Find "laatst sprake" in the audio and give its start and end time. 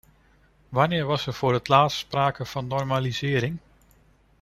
1.67-2.45